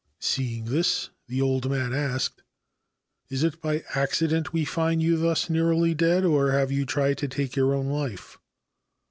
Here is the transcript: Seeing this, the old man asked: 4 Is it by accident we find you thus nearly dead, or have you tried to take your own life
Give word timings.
Seeing 0.17 0.65
this, 0.65 1.11
the 1.27 1.43
old 1.43 1.69
man 1.69 1.93
asked: 1.93 2.37
4 3.29 3.35
Is 3.35 3.43
it 3.43 3.61
by 3.61 3.83
accident 3.93 4.51
we 4.51 4.65
find 4.65 4.99
you 4.99 5.15
thus 5.15 5.47
nearly 5.47 5.93
dead, 5.93 6.25
or 6.25 6.53
have 6.53 6.71
you 6.71 6.87
tried 6.87 7.19
to 7.19 7.27
take 7.27 7.55
your 7.55 7.75
own 7.75 7.85
life 7.87 8.39